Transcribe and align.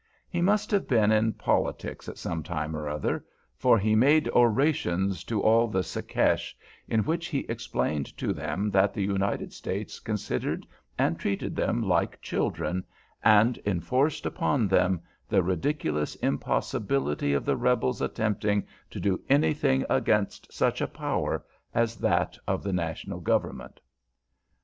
He 0.27 0.41
must 0.41 0.71
have 0.71 0.87
been 0.87 1.11
in 1.11 1.33
politics 1.33 2.09
at 2.09 2.17
some 2.17 2.41
time 2.41 2.75
or 2.75 2.89
other, 2.89 3.23
for 3.55 3.77
he 3.77 3.93
made 3.93 4.27
orations 4.29 5.23
to 5.25 5.43
all 5.43 5.67
the 5.67 5.83
"Secesh," 5.83 6.57
in 6.87 7.01
which 7.03 7.27
he 7.27 7.45
explained 7.47 8.17
to 8.17 8.33
them 8.33 8.71
that 8.71 8.95
the 8.95 9.03
United 9.03 9.53
States 9.53 9.99
considered 9.99 10.65
and 10.97 11.19
treated 11.19 11.55
them 11.55 11.83
like 11.83 12.19
children, 12.19 12.83
and 13.23 13.59
enforced 13.63 14.25
upon 14.25 14.67
them 14.67 15.01
the 15.29 15.43
ridiculous 15.43 16.15
impossibility 16.15 17.33
of 17.33 17.45
the 17.45 17.55
Rebels 17.55 18.01
attempting 18.01 18.65
to 18.89 18.99
do 18.99 19.21
anything 19.29 19.85
against 19.87 20.51
such 20.51 20.81
a 20.81 20.87
power 20.87 21.45
as 21.75 21.95
that 21.97 22.39
of 22.47 22.63
the 22.63 22.73
National 22.73 23.19
Government. 23.19 23.79